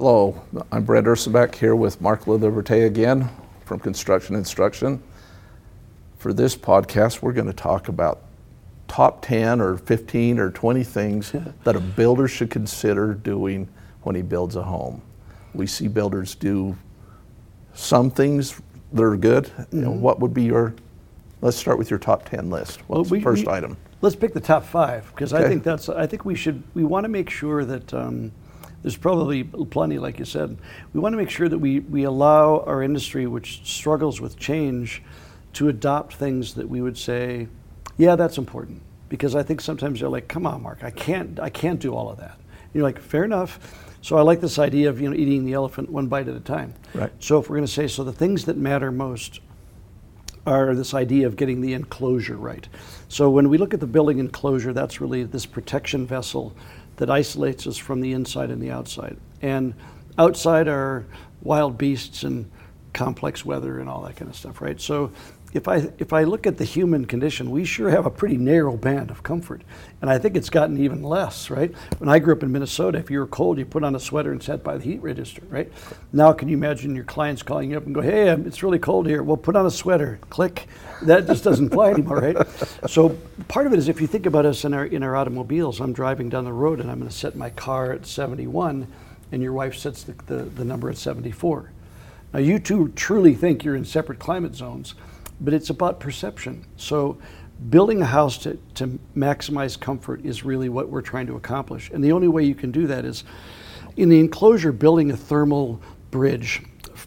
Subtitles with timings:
[0.00, 0.42] Hello,
[0.72, 3.28] I'm Brent Ursenbeck here with Mark LaLiberte again
[3.66, 5.02] from Construction Instruction.
[6.16, 8.22] For this podcast, we're going to talk about
[8.88, 11.32] top 10 or 15 or 20 things
[11.64, 13.68] that a builder should consider doing
[14.00, 15.02] when he builds a home.
[15.52, 16.78] We see builders do
[17.74, 18.58] some things
[18.94, 19.44] that are good.
[19.44, 19.80] Mm-hmm.
[19.80, 20.00] Mm-hmm.
[20.00, 20.74] what would be your,
[21.42, 22.80] let's start with your top 10 list.
[22.86, 23.76] What's well, we, the first we, item?
[24.00, 25.44] Let's pick the top five because okay.
[25.44, 28.32] I think that's, I think we should, we want to make sure that, um,
[28.82, 30.56] there's probably plenty, like you said.
[30.92, 35.02] We want to make sure that we, we allow our industry, which struggles with change,
[35.54, 37.48] to adopt things that we would say,
[37.98, 38.82] yeah, that's important.
[39.08, 42.08] Because I think sometimes they're like, come on, Mark, I can't, I can't do all
[42.08, 42.36] of that.
[42.36, 43.58] And you're like, fair enough.
[44.02, 46.40] So I like this idea of you know eating the elephant one bite at a
[46.40, 46.74] time.
[46.94, 47.12] Right.
[47.18, 49.40] So if we're going to say so, the things that matter most
[50.46, 52.66] are this idea of getting the enclosure right.
[53.08, 56.56] So when we look at the building enclosure, that's really this protection vessel
[57.00, 59.16] that isolates us from the inside and the outside.
[59.40, 59.72] And
[60.18, 61.06] outside are
[61.40, 62.50] wild beasts and
[62.92, 64.78] complex weather and all that kind of stuff, right?
[64.78, 65.10] So
[65.52, 68.76] if I if I look at the human condition, we sure have a pretty narrow
[68.76, 69.62] band of comfort,
[70.00, 71.50] and I think it's gotten even less.
[71.50, 71.74] Right?
[71.98, 74.30] When I grew up in Minnesota, if you were cold, you put on a sweater
[74.30, 75.42] and sat by the heat register.
[75.48, 75.70] Right?
[76.12, 78.78] Now, can you imagine your clients calling you up and go, "Hey, um, it's really
[78.78, 79.22] cold here.
[79.22, 80.68] Well, put on a sweater." Click.
[81.02, 82.36] That just doesn't fly anymore, right?
[82.86, 83.10] So
[83.48, 85.80] part of it is if you think about us in our in our automobiles.
[85.80, 88.86] I'm driving down the road and I'm going to set my car at 71,
[89.32, 91.70] and your wife sets the, the, the number at 74.
[92.32, 94.94] Now, you two truly think you're in separate climate zones
[95.40, 96.64] but it's about perception.
[96.76, 97.18] So
[97.68, 101.90] building a house to, to maximize comfort is really what we're trying to accomplish.
[101.90, 103.24] And the only way you can do that is
[103.96, 106.62] in the enclosure, building a thermal bridge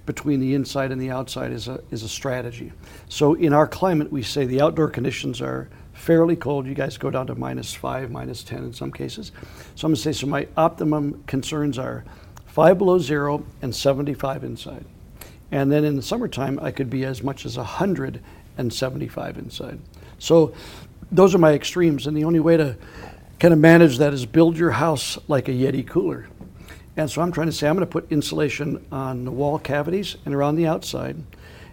[0.06, 2.72] between the inside and the outside is a, is a strategy.
[3.10, 6.68] So in our climate, we say the outdoor conditions are fairly cold.
[6.68, 9.32] You guys go down to minus five, minus 10 in some cases.
[9.76, 12.04] So I'm gonna say, so my optimum concerns are
[12.46, 14.86] five below zero and 75 inside.
[15.54, 19.80] And then in the summertime, I could be as much as 175 inside.
[20.18, 20.56] So
[21.12, 22.08] those are my extremes.
[22.08, 22.76] And the only way to
[23.40, 26.28] kind of manage that is build your house like a Yeti cooler.
[26.98, 30.18] And so I'm trying to say I'm going to put insulation on the wall cavities
[30.26, 31.18] and around the outside.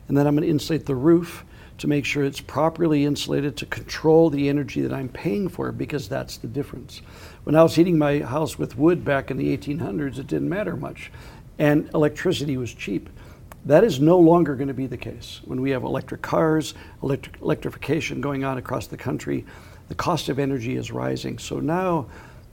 [0.08, 1.42] And then I'm going to insulate the roof
[1.78, 6.06] to make sure it's properly insulated to control the energy that I'm paying for because
[6.06, 7.00] that's the difference.
[7.44, 10.76] When I was heating my house with wood back in the 1800s, it didn't matter
[10.76, 11.10] much.
[11.58, 13.08] And electricity was cheap.
[13.65, 15.41] That is no longer going to be the case.
[15.44, 19.44] When we have electric cars, electric, electrification going on across the country,
[19.88, 21.38] the cost of energy is rising.
[21.38, 22.06] So now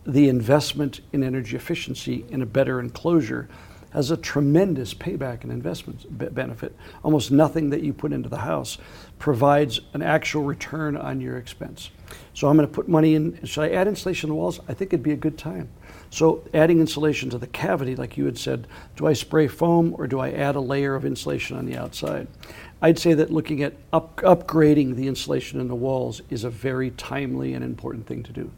[0.05, 3.47] the investment in energy efficiency in a better enclosure
[3.91, 6.05] has a tremendous payback and investment
[6.35, 6.75] benefit.
[7.03, 8.77] Almost nothing that you put into the house
[9.19, 11.89] provides an actual return on your expense.
[12.33, 13.39] So I'm going to put money in.
[13.45, 14.59] Should I add insulation to the walls?
[14.67, 15.69] I think it'd be a good time.
[16.09, 20.07] So adding insulation to the cavity, like you had said, do I spray foam or
[20.07, 22.27] do I add a layer of insulation on the outside?
[22.81, 26.91] I'd say that looking at up, upgrading the insulation in the walls is a very
[26.91, 28.51] timely and important thing to do.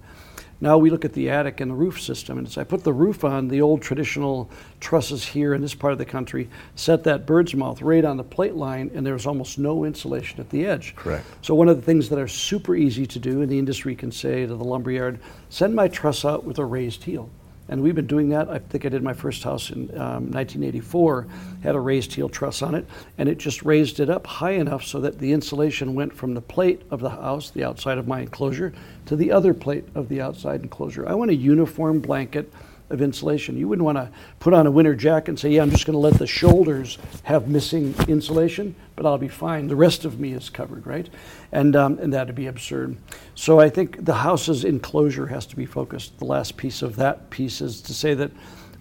[0.62, 2.92] Now we look at the attic and the roof system, and as I put the
[2.92, 4.50] roof on, the old traditional
[4.82, 8.24] trusses here in this part of the country set that bird's mouth right on the
[8.26, 10.96] plate line, and there's almost no insulation at the edge.
[10.98, 11.26] Correct.
[11.42, 14.12] So one of the things that are super easy to do, and the industry can
[14.12, 15.20] say to the lumberyard,
[15.50, 17.30] send my truss out with a raised heel.
[17.70, 18.50] And we've been doing that.
[18.50, 21.28] I think I did my first house in um, 1984,
[21.62, 22.86] had a raised heel truss on it,
[23.18, 26.42] and it just raised it up high enough so that the insulation went from the
[26.42, 28.74] plate of the house, the outside of my enclosure,
[29.06, 31.08] to the other plate of the outside enclosure.
[31.08, 32.52] I want a uniform blanket
[32.90, 33.58] of insulation.
[33.58, 35.94] You wouldn't want to put on a winter jacket and say, yeah, I'm just going
[35.94, 39.68] to let the shoulders have missing insulation, but I'll be fine.
[39.68, 41.10] The rest of me is covered, right?
[41.52, 42.98] And, um, and that'd be absurd.
[43.36, 46.18] So I think the house's enclosure has to be focused.
[46.20, 48.32] The last piece of that piece is to say that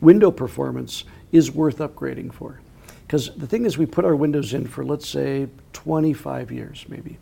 [0.01, 2.61] window performance is worth upgrading for.
[3.07, 7.17] Because the thing is, we put our windows in for, let's say, 25 years maybe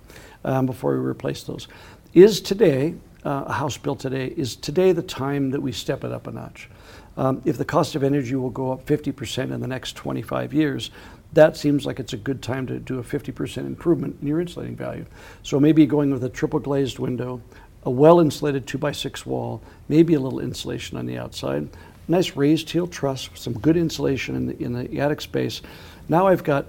[0.45, 1.69] um, before we replace those.
[2.13, 2.95] Is today,
[3.27, 6.31] uh, a house built today, is today the time that we step it up a
[6.31, 6.71] notch?
[7.17, 10.91] Um, if the cost of energy will go up 50% in the next 25 years,
[11.33, 14.77] that seems like it's a good time to do a 50% improvement in your insulating
[14.77, 15.05] value.
[15.43, 17.43] So maybe going with a triple glazed window,
[17.83, 21.69] a well insulated 2x6 wall, maybe a little insulation on the outside,
[22.07, 25.63] nice raised heel truss, some good insulation in the, in the attic space.
[26.09, 26.67] Now I've got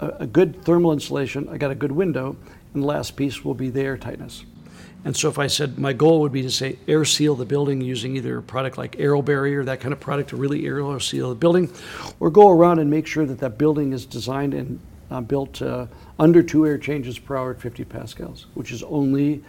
[0.00, 2.36] a, a good thermal insulation, I got a good window,
[2.72, 4.44] and the last piece will be the air tightness.
[5.04, 7.80] And so if I said my goal would be to say air seal the building
[7.80, 11.34] using either a product like AeroBarrier, that kind of product to really air seal the
[11.34, 11.72] building,
[12.20, 14.78] or go around and make sure that that building is designed and
[15.10, 15.86] uh, built uh,
[16.18, 19.42] under two air changes per hour at 50 pascals, which is only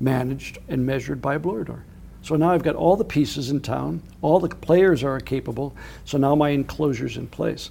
[0.00, 1.84] managed and measured by a blower door.
[2.22, 6.16] So now I've got all the pieces in town, all the players are capable, so
[6.16, 7.70] now my enclosure's in place.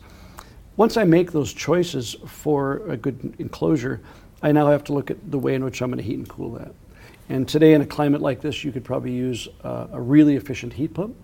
[0.77, 3.99] Once I make those choices for a good enclosure,
[4.43, 6.29] I now have to look at the way in which I'm going to heat and
[6.29, 6.73] cool that.
[7.33, 10.71] And today, in a climate like this, you could probably use uh, a really efficient
[10.71, 11.15] heat pump.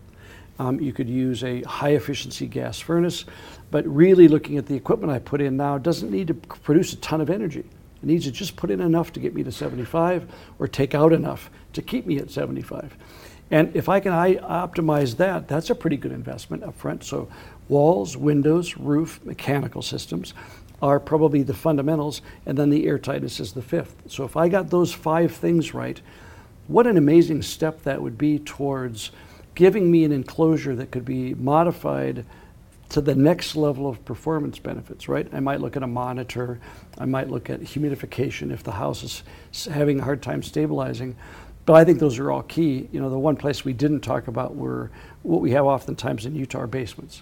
[0.58, 3.26] Um, you could use a high efficiency gas furnace,
[3.70, 6.96] but really looking at the equipment I put in now doesn't need to produce a
[6.96, 7.60] ton of energy.
[7.60, 10.28] It needs to just put in enough to get me to 75
[10.58, 12.98] or take out enough to keep me at 75.
[13.52, 17.04] And if I can I optimize that, that's a pretty good investment up front.
[17.04, 17.30] So
[17.68, 20.34] walls, windows, roof, mechanical systems
[20.82, 23.96] are probably the fundamentals, and then the airtightness is the fifth.
[24.08, 26.02] So if I got those five things right,
[26.68, 29.12] what an amazing step that would be towards
[29.56, 32.26] giving me an enclosure that could be modified
[32.90, 35.28] to the next level of performance benefits, right?
[35.34, 36.60] I might look at a monitor,
[36.98, 41.16] I might look at humidification if the house is having a hard time stabilizing.
[41.66, 42.90] But I think those are all key.
[42.92, 44.90] You know, the one place we didn't talk about were
[45.22, 47.22] what we have oftentimes in Utah basements.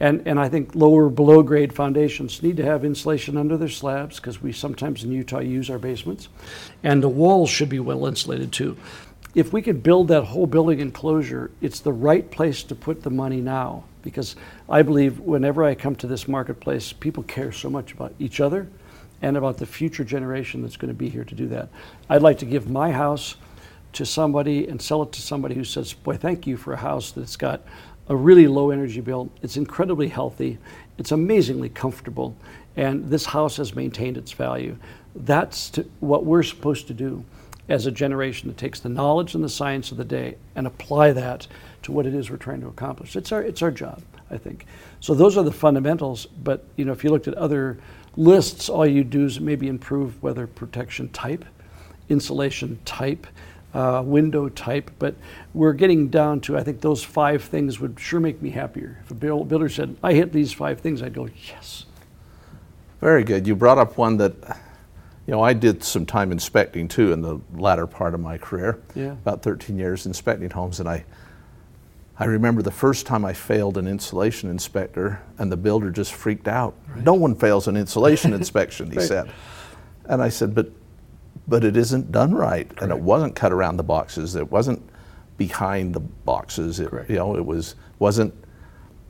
[0.00, 4.16] And, and I think lower below grade foundations need to have insulation under their slabs
[4.16, 6.28] because we sometimes in Utah use our basements.
[6.82, 8.78] And the walls should be well insulated too.
[9.34, 13.10] If we could build that whole building enclosure, it's the right place to put the
[13.10, 14.34] money now because
[14.68, 18.68] I believe whenever I come to this marketplace, people care so much about each other
[19.22, 21.68] and about the future generation that's going to be here to do that.
[22.08, 23.36] I'd like to give my house
[23.92, 27.10] to somebody and sell it to somebody who says, Boy, thank you for a house
[27.10, 27.62] that's got
[28.10, 29.30] a really low energy bill.
[29.40, 30.58] It's incredibly healthy,
[30.98, 32.36] it's amazingly comfortable,
[32.76, 34.76] and this house has maintained its value.
[35.14, 37.24] That's to, what we're supposed to do
[37.68, 41.12] as a generation that takes the knowledge and the science of the day and apply
[41.12, 41.46] that
[41.82, 43.14] to what it is we're trying to accomplish.
[43.14, 44.66] It's our, it's our job, I think.
[44.98, 47.78] So those are the fundamentals, but you know, if you looked at other
[48.16, 51.44] lists, all you do is maybe improve weather protection type,
[52.08, 53.28] insulation type,
[53.74, 55.14] uh, window type, but
[55.54, 58.98] we're getting down to, I think those five things would sure make me happier.
[59.04, 61.86] If a builder said, I hit these five things, I'd go, yes.
[63.00, 63.46] Very good.
[63.46, 64.34] You brought up one that,
[65.26, 68.80] you know, I did some time inspecting too in the latter part of my career,
[68.94, 69.12] yeah.
[69.12, 71.04] about 13 years inspecting homes, and I
[72.20, 76.48] I remember the first time I failed an insulation inspector, and the builder just freaked
[76.48, 76.74] out.
[76.86, 77.02] Right.
[77.02, 79.08] No one fails an insulation inspection, he right.
[79.08, 79.30] said.
[80.04, 80.70] And I said, but,
[81.50, 82.82] but it isn't done right, Correct.
[82.82, 84.36] and it wasn't cut around the boxes.
[84.36, 84.88] It wasn't
[85.36, 86.78] behind the boxes.
[86.78, 88.32] It, you know, it was wasn't.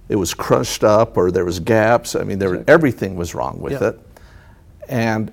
[0.08, 2.16] It was crushed up, or there was gaps.
[2.16, 2.72] I mean, there exactly.
[2.72, 4.00] everything was wrong with it.
[4.88, 5.32] And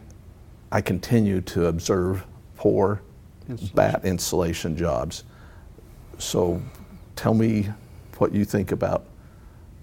[0.71, 2.25] I continued to observe
[2.57, 3.01] poor
[3.49, 3.75] insulation.
[3.75, 5.23] batt insulation jobs.
[6.19, 6.61] So
[7.15, 7.69] tell me
[8.17, 9.05] what you think about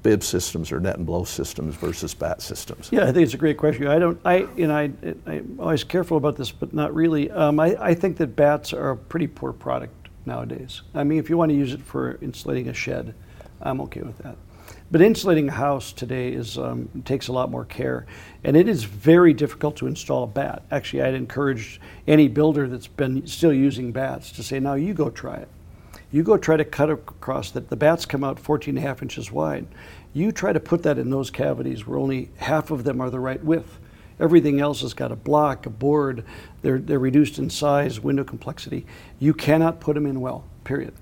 [0.05, 2.91] bib systems or net and blow systems versus batt systems?
[2.93, 3.89] Yeah, I think it's a great question.
[3.89, 4.93] I don't, I, you know, I,
[5.27, 7.29] I'm always careful about this, but not really.
[7.33, 10.83] Um, I, I think that batts are a pretty poor product nowadays.
[10.95, 13.15] I mean, if you want to use it for insulating a shed,
[13.61, 14.37] I'm okay with that.
[14.91, 18.07] But insulating a house today is um, takes a lot more care,
[18.45, 20.63] and it is very difficult to install a batt.
[20.71, 25.11] Actually, I'd encourage any builder that's been still using batts to say, "Now you go
[25.11, 25.49] try it."
[26.15, 27.71] You go try to cut across that.
[27.71, 29.67] The batts come out 14 and a half inches wide.
[30.13, 33.19] You try to put that in those cavities where only half of them are the
[33.19, 33.81] right width.
[34.21, 36.25] Everything else has got a block, a board.
[36.63, 38.87] They're, they're reduced in size, window complexity.
[39.19, 40.95] You cannot put them in well, period.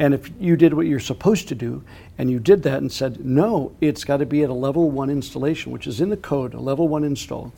[0.00, 1.84] And if you did what you're supposed to do,
[2.18, 5.10] and you did that and said, no, it's got to be at a level one
[5.10, 7.52] installation, which is in the code, a level one install,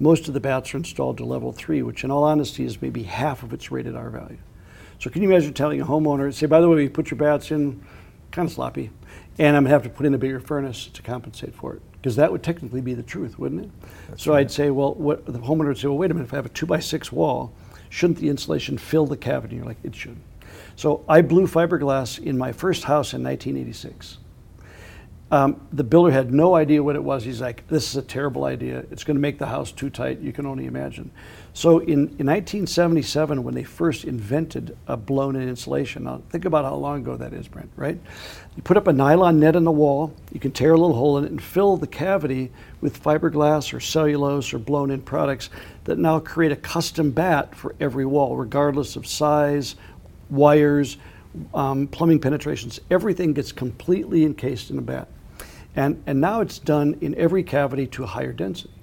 [0.00, 3.04] most of the batts are installed to level three, which in all honesty is maybe
[3.04, 4.38] half of its rated R value.
[4.98, 7.50] So can you imagine telling a homeowner, say, by the way, we put your batts
[7.50, 7.84] in
[8.32, 8.90] kind of sloppy,
[9.38, 11.82] and I'm gonna have to put in a bigger furnace to compensate for it?
[11.92, 13.70] Because that would technically be the truth, wouldn't it?
[14.08, 14.40] That's so right.
[14.40, 16.46] I'd say, well, what the homeowner would say, well, wait a minute, if I have
[16.46, 17.52] a two by six wall,
[17.90, 19.56] shouldn't the insulation fill the cavity?
[19.56, 20.16] You're like, it should.
[20.74, 24.18] So I blew fiberglass in my first house in 1986.
[25.30, 27.22] Um, the builder had no idea what it was.
[27.22, 28.86] He's like, this is a terrible idea.
[28.90, 30.20] It's going to make the house too tight.
[30.20, 31.10] You can only imagine.
[31.52, 36.76] So in, in 1977, when they first invented a blown-in insulation, now think about how
[36.76, 37.98] long ago that is, Brent, right?
[38.56, 41.18] You put up a nylon net in the wall, you can tear a little hole
[41.18, 45.50] in it and fill the cavity with fiberglass or cellulose or blown-in products
[45.84, 49.74] that now create a custom batt for every wall, regardless of size,
[50.30, 50.96] wires,
[51.52, 52.80] um, plumbing penetrations.
[52.90, 55.08] Everything gets completely encased in a batt.
[55.78, 58.74] And, and now it's done in every cavity to a higher density.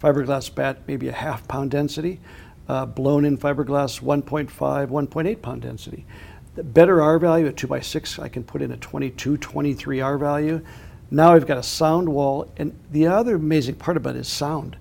[0.00, 2.20] Fiberglass batt, maybe a half pound density.
[2.68, 4.52] Uh, blown in fiberglass, 1.5,
[4.86, 6.06] 1.8 pound density.
[6.54, 10.64] The better R value, at 2x6, I can put in a 22, 23 R value.
[11.10, 12.48] Now I've got a sound wall.
[12.56, 14.76] And the other amazing part about it is sound.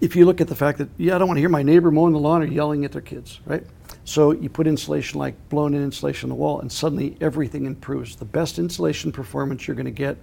[0.00, 1.92] if you look at the fact that, yeah, I don't want to hear my neighbor
[1.92, 3.64] mowing the lawn or yelling at their kids, right?
[4.04, 8.16] So you put insulation like blown in insulation on the wall, and suddenly everything improves.
[8.16, 10.16] The best insulation performance you're going to get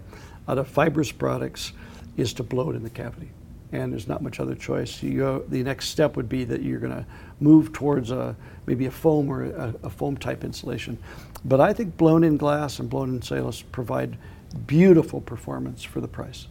[0.48, 1.74] out of fibrous products
[2.18, 3.30] is to blow it in the cavity.
[3.72, 5.02] And there's not much other choice.
[5.04, 7.06] You go, the next step would be that you're going to
[7.40, 10.98] move towards a, maybe a foam or a, a foam type insulation.
[11.46, 14.18] But I think blown in glass and blown in cellulose provide
[14.66, 16.48] beautiful performance for the price.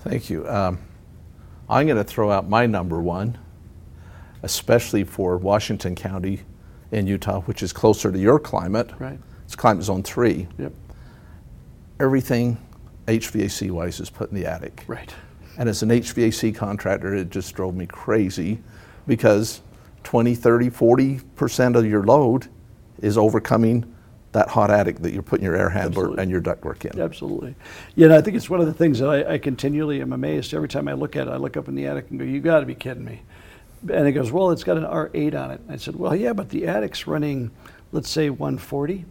[0.00, 0.48] Thank you.
[0.48, 0.78] Um,
[1.68, 3.38] I'm going to throw out my number one,
[4.44, 6.42] especially for Washington County
[6.92, 8.92] in Utah, which is closer to your climate.
[8.98, 9.18] Right.
[9.46, 10.46] It's climate zone three.
[10.58, 10.72] Yep.
[11.98, 12.58] Everything
[13.06, 14.84] HVAC wise is put in the attic.
[14.86, 15.12] Right.
[15.56, 18.62] And as an HVAC contractor, it just drove me crazy
[19.06, 19.62] because
[20.02, 22.48] 20, 30, 40% of your load
[23.00, 23.90] is overcoming
[24.32, 26.22] that hot attic that you're putting your air handler Absolutely.
[26.22, 27.00] and your ductwork in.
[27.00, 27.54] Absolutely.
[27.94, 30.52] Yeah, and I think it's one of the things that I, I continually am amazed.
[30.52, 32.40] Every time I look at it, I look up in the attic and go, you
[32.40, 33.22] got to be kidding me.
[33.90, 35.60] And it goes, well, it's got an R8 on it.
[35.68, 37.50] I said, well, yeah, but the attic's running,
[37.92, 39.04] let's say 140,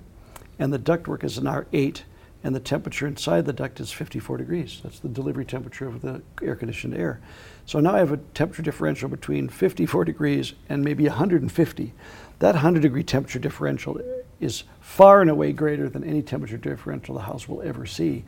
[0.58, 2.01] and the ductwork is an R8,
[2.44, 4.82] and the temperature inside the duct is 54 degrees.
[4.84, 7.22] That's the delivery temperature of the air conditioned air.
[7.65, 11.94] So now I have a temperature differential between 54 degrees and maybe 150.
[12.39, 14.01] That 100 degree temperature differential
[14.42, 18.25] is far and away greater than any temperature differential the house will ever see,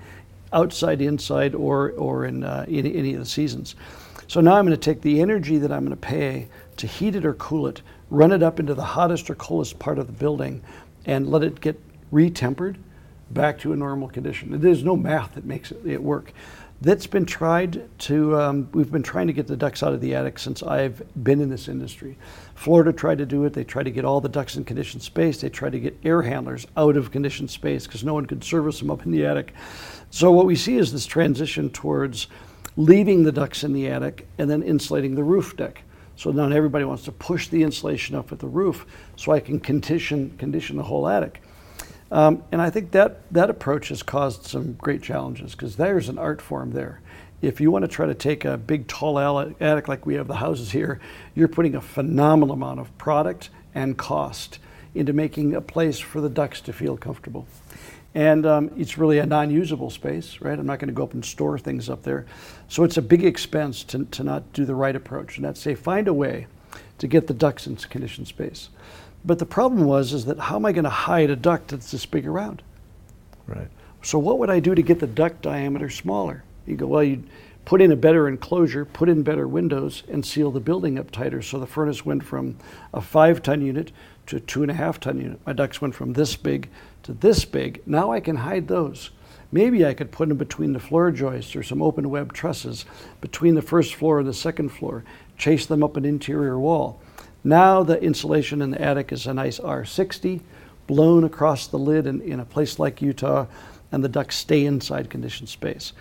[0.54, 3.75] outside, inside, or, or in uh, any, any of the seasons.
[4.27, 7.15] So now I'm going to take the energy that I'm going to pay to heat
[7.15, 10.13] it or cool it, run it up into the hottest or coolest part of the
[10.13, 10.63] building,
[11.05, 11.79] and let it get
[12.12, 12.77] retempered
[13.32, 14.60] back to a normal condition.
[14.60, 16.32] There's no math that makes it, work.
[16.82, 20.13] That's been tried to, um, we've been trying to get the ducts out of the
[20.13, 22.17] attic since I've been in this industry.
[22.55, 23.53] Florida tried to do it.
[23.53, 25.39] They tried to get all the ducts in conditioned space.
[25.39, 28.79] They tried to get air handlers out of conditioned space because no one could service
[28.79, 29.53] them up in the attic.
[30.10, 32.27] So what we see is this transition towards
[32.77, 35.82] leaving the ducts in the attic and then insulating the roof deck.
[36.17, 39.60] So now everybody wants to push the insulation up at the roof so I can
[39.60, 41.41] condition, condition the whole attic.
[42.12, 46.17] Um, and I think that, that approach has caused some great challenges because there's an
[46.17, 47.01] art form there.
[47.41, 50.36] If you want to try to take a big, tall attic like we have the
[50.36, 51.00] houses here,
[51.36, 54.60] you're putting a phenomenal amount of product and cost
[54.94, 57.46] into making a place for the ducts to feel comfortable.
[58.15, 60.57] And um, it's really a non usable space, right?
[60.57, 62.25] I'm not going to go up and store things up there.
[62.69, 65.36] So it's a big expense to, to not do the right approach.
[65.36, 66.48] And that's say, find a way
[66.98, 68.69] to get the ducts into conditioned space.
[69.25, 71.91] But the problem was is that how am I going to hide a duct that's
[71.91, 72.62] this big around?
[73.48, 73.67] Right.
[74.01, 76.43] So what would I do to get the duct diameter smaller?
[76.65, 77.24] You go, well, you
[77.65, 81.41] put in a better enclosure, put in better windows, and seal the building up tighter.
[81.41, 82.55] So the furnace went from
[82.93, 83.91] a five ton unit
[84.27, 85.39] to two and a half ton unit.
[85.46, 86.70] My ducts went from this big
[87.03, 87.82] to this big.
[87.86, 89.12] Now I can hide those.
[89.51, 92.86] Maybe I could put them between the floor joists or some open web trusses
[93.22, 95.03] between the first floor and the second floor,
[95.38, 97.00] chase them up an interior wall.
[97.44, 100.41] Now the insulation in the attic is a nice R60
[100.88, 103.46] blown across the lid in, in a place like Utah,
[103.91, 105.94] and the ducts stay inside conditioned space.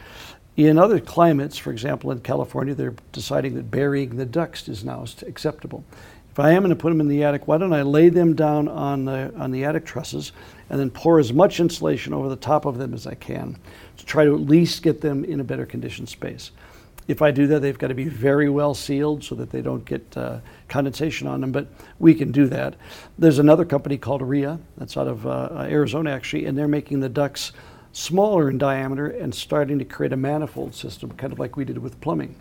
[0.57, 5.05] In other climates, for example, in California, they're deciding that burying the ducts is now
[5.27, 5.85] acceptable.
[6.35, 8.35] If I am going to put them in the attic, why don't I lay them
[8.35, 10.33] down on the, on the attic trusses
[10.69, 13.57] and then pour as much insulation over the top of them as I can
[13.99, 16.51] to try to at least get them in a better conditioned space.
[17.07, 19.85] If I do that, they've got to be very well sealed so that they don't
[19.85, 21.69] get uh, condensation on them, but
[22.01, 22.75] we can do that.
[23.17, 27.09] There's another company called RIA that's out of uh, Arizona actually, and they're making the
[27.09, 27.53] ducts
[27.93, 31.79] smaller in diameter and starting to create a manifold system, kind of like we did
[31.79, 32.35] with plumbing.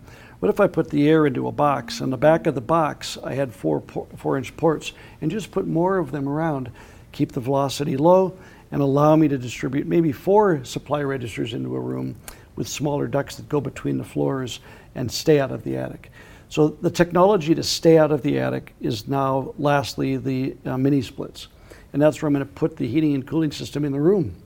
[0.44, 2.02] What if I put the air into a box?
[2.02, 5.66] On the back of the box, I had four four inch ports and just put
[5.66, 6.70] more of them around,
[7.12, 8.36] keep the velocity low,
[8.70, 12.16] and allow me to distribute maybe four supply registers into a room
[12.56, 14.60] with smaller ducts that go between the floors
[14.94, 16.10] and stay out of the attic.
[16.50, 21.00] So the technology to stay out of the attic is now, lastly, the uh, mini
[21.00, 21.48] splits.
[21.94, 24.36] And that's where I'm going to put the heating and cooling system in the room,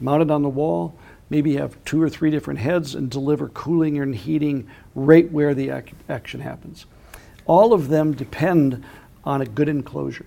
[0.00, 0.98] mounted on the wall,
[1.30, 5.70] maybe have two or three different heads and deliver cooling and heating right where the
[5.70, 6.86] ac- action happens.
[7.46, 8.84] All of them depend
[9.24, 10.26] on a good enclosure.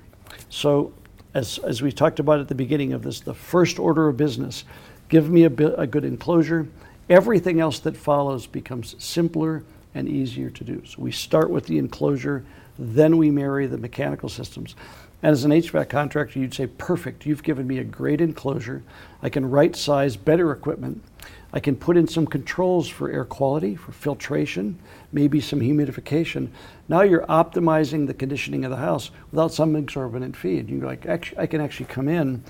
[0.50, 0.94] So,
[1.34, 4.64] as, as we talked about at the beginning of this, the first order of business
[5.10, 6.68] give me a, bi- a good enclosure,
[7.10, 9.64] Everything else that follows becomes simpler
[9.96, 10.84] and easier to do.
[10.86, 12.46] So we start with the enclosure,
[12.78, 14.76] then we marry the mechanical systems.
[15.22, 18.84] And as an HVAC contractor, you'd say, perfect, you've given me a great enclosure.
[19.22, 21.04] I can right size better equipment.
[21.52, 24.80] I can put in some controls for air quality, for filtration,
[25.12, 26.50] maybe some humidification.
[26.88, 30.64] Now you're optimizing the conditioning of the house without some exorbitant fee.
[30.68, 32.44] you're like, actually, I can actually come in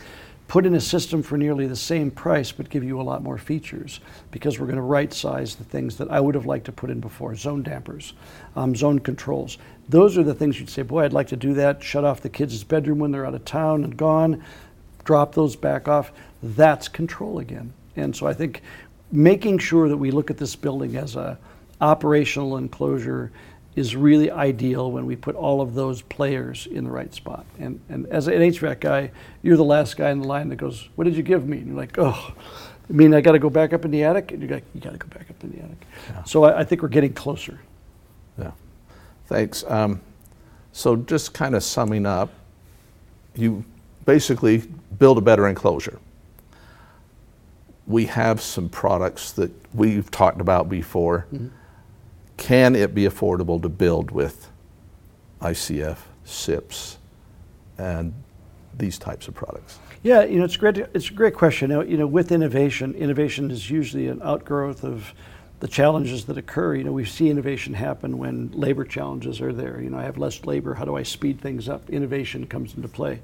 [0.50, 3.38] put in a system for nearly the same price but give you a lot more
[3.38, 4.00] features
[4.32, 6.90] because we're going to right size the things that I would have liked to put
[6.90, 8.14] in before zone dampers,
[8.56, 9.60] um, zone controls.
[9.88, 12.30] Those are the things you'd say, boy, I'd like to do that, shut off the
[12.30, 14.44] kids' bedroom when they're out of town and gone,
[15.04, 16.12] drop those back off.
[16.42, 17.72] That's control again.
[17.96, 18.64] And so I think
[19.12, 21.38] making sure that we look at this building as a
[21.80, 23.32] operational enclosure
[23.76, 27.46] is really ideal when we put all of those players in the right spot.
[27.60, 29.12] And, and as an HVAC guy,
[29.42, 31.58] you're the last guy in the line that goes, What did you give me?
[31.60, 32.34] And you're like, Oh,
[32.90, 34.32] I mean, I got to go back up in the attic?
[34.32, 35.86] And you're like, You got to go back up in the attic.
[36.10, 36.24] Yeah.
[36.24, 37.60] So I, I, think we're getting closer.
[38.38, 38.52] Yeah.
[39.28, 39.64] Thanks.
[39.68, 40.02] Um,
[40.72, 42.32] so just kind of summing up,
[43.36, 43.64] you
[44.06, 44.64] basically
[44.98, 46.00] build a better enclosure.
[47.86, 51.28] We have some products that we've talked about before.
[51.34, 51.48] Mm-hmm
[52.40, 54.50] can it be affordable to build with
[55.42, 56.98] ICF, SIPs,
[57.78, 58.14] and
[58.78, 59.78] these types of products?
[60.04, 60.78] Yeah, you know, it's great.
[60.78, 61.70] It's a great question.
[61.70, 65.14] You know, with innovation, innovation is usually an outgrowth of
[65.60, 66.76] the challenges that occur.
[66.76, 69.82] You know, we see innovation happen when labor challenges are there.
[69.82, 70.74] You know, I have less labor.
[70.74, 71.90] How do I speed things up?
[71.90, 73.20] Innovation comes into play.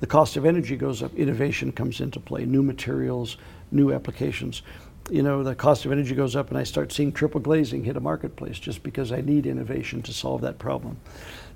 [0.00, 1.14] The cost of energy goes up.
[1.14, 2.44] Innovation comes into play.
[2.44, 3.36] New materials,
[3.70, 4.62] new applications
[5.10, 7.96] you know, the cost of energy goes up and I start seeing triple glazing hit
[7.96, 10.96] a marketplace just because I need innovation to solve that problem.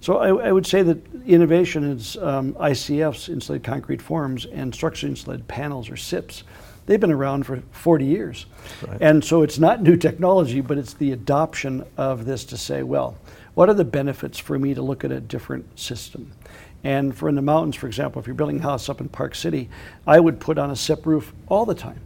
[0.00, 5.12] So I, I would say that innovation is um, ICFs, insulated concrete forms, and structurally
[5.12, 6.44] insulated panels or SIPs.
[6.86, 8.46] They've been around for 40 years.
[8.86, 8.98] Right.
[9.00, 13.18] And so it's not new technology, but it's the adoption of this to say, well,
[13.54, 16.32] what are the benefits for me to look at a different system?
[16.82, 19.34] And for in the mountains, for example, if you're building a house up in Park
[19.34, 19.68] City,
[20.06, 22.00] I would put on a SIP roof all the time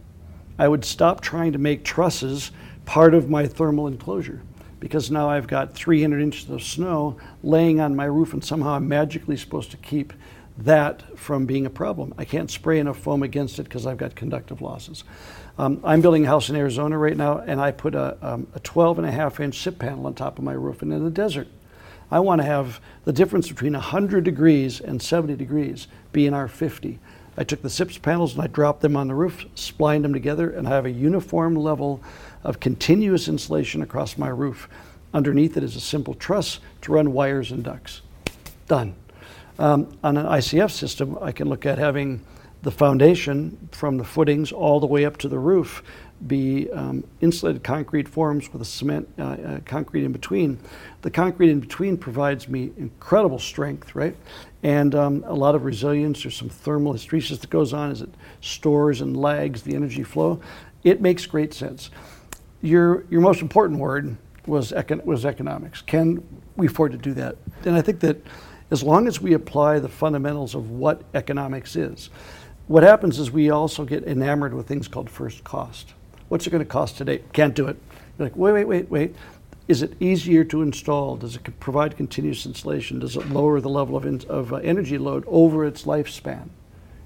[0.57, 2.51] I would stop trying to make trusses
[2.85, 4.41] part of my thermal enclosure
[4.79, 8.87] because now I've got 300 inches of snow laying on my roof and somehow I'm
[8.87, 10.13] magically supposed to keep
[10.57, 12.13] that from being a problem.
[12.17, 15.03] I can't spray enough foam against it because I've got conductive losses.
[15.57, 18.59] Um, I'm building a house in Arizona right now and I put a, um, a
[18.59, 21.09] 12 and a half inch SIP panel on top of my roof and in the
[21.09, 21.47] desert.
[22.11, 26.47] I want to have the difference between 100 degrees and 70 degrees be in our
[26.47, 26.99] 50.
[27.37, 30.49] I took the SIPS panels and I dropped them on the roof, splined them together,
[30.49, 32.01] and I have a uniform level
[32.43, 34.69] of continuous insulation across my roof.
[35.13, 38.01] Underneath it is a simple truss to run wires and ducts.
[38.67, 38.95] Done.
[39.57, 42.25] Um, on an ICF system, I can look at having
[42.61, 45.83] the foundation from the footings all the way up to the roof
[46.27, 50.57] be um, insulated concrete forms with a cement uh, uh, concrete in between.
[51.01, 54.15] The concrete in between provides me incredible strength, right?
[54.63, 56.23] And um, a lot of resilience.
[56.23, 58.09] There's some thermal hysteresis that goes on as it
[58.41, 60.39] stores and lags the energy flow.
[60.83, 61.91] It makes great sense.
[62.61, 65.81] Your, your most important word was, econ- was economics.
[65.81, 66.23] Can
[66.55, 67.35] we afford to do that?
[67.65, 68.17] And I think that
[68.71, 72.09] as long as we apply the fundamentals of what economics is,
[72.67, 75.93] what happens is we also get enamored with things called first cost.
[76.29, 77.21] What's it going to cost today?
[77.33, 77.77] Can't do it.
[78.17, 79.15] You're like, wait, wait, wait, wait.
[79.67, 81.17] Is it easier to install?
[81.17, 82.99] Does it provide continuous insulation?
[82.99, 86.49] Does it lower the level of, in, of uh, energy load over its lifespan?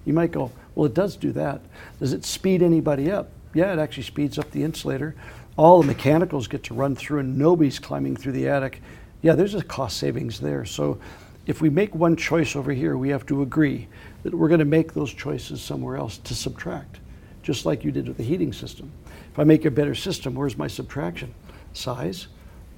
[0.05, 1.61] You might go, well, it does do that.
[1.99, 3.29] Does it speed anybody up?
[3.53, 5.15] Yeah, it actually speeds up the insulator.
[5.57, 8.81] All the mechanicals get to run through and nobody's climbing through the attic.
[9.21, 10.63] Yeah, there's a cost savings there.
[10.65, 10.99] So
[11.45, 13.87] if we make one choice over here, we have to agree
[14.23, 16.99] that we're going to make those choices somewhere else to subtract,
[17.41, 18.91] just like you did with the heating system.
[19.39, 21.33] If I make a better system, where's my subtraction?
[21.71, 22.27] Size,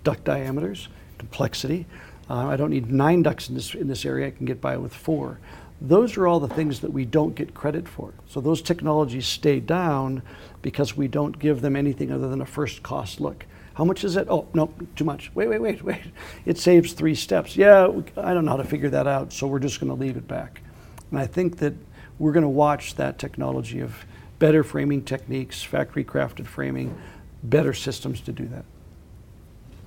[0.04, 1.88] duct diameters, complexity.
[2.30, 4.78] Uh, I don't need nine ducts in this, in this area, I can get by
[4.78, 5.39] with four.
[5.82, 8.13] Those are all the things that we don't get credit for.
[8.28, 10.21] So those technologies stay down
[10.62, 13.47] because we don't give them anything other than a first cost look.
[13.74, 14.28] How much is it?
[14.30, 15.32] Oh, no, too much.
[15.34, 16.04] Wait, wait, wait, wait.
[16.45, 17.58] It saves three steps.
[17.58, 20.15] Yeah, I don't know how to figure that out, so we're just going to leave
[20.15, 20.62] it back.
[21.10, 21.74] And I think that
[22.19, 24.06] we're going to watch that technology of
[24.41, 26.99] better framing techniques, factory crafted framing,
[27.43, 28.65] better systems to do that.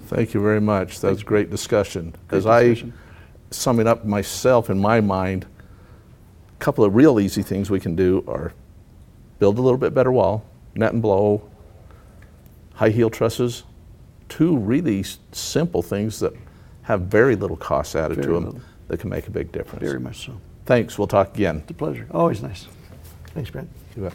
[0.06, 1.00] Thank you very much.
[1.00, 2.14] That was a great discussion.
[2.28, 2.92] Great As discussion.
[2.96, 7.96] I summing up myself in my mind, a couple of real easy things we can
[7.96, 8.52] do are
[9.40, 10.44] build a little bit better wall,
[10.76, 11.42] net and blow,
[12.74, 13.64] high heel trusses,
[14.28, 16.32] two really simple things that
[16.82, 18.60] have very little cost added very to them little.
[18.86, 19.82] that can make a big difference.
[19.82, 20.40] Very much so.
[20.64, 20.96] Thanks.
[20.96, 21.58] We'll talk again.
[21.58, 22.06] It's a pleasure.
[22.12, 22.68] Always nice.
[23.34, 23.66] Thanks, Brad.
[23.96, 24.14] You bet.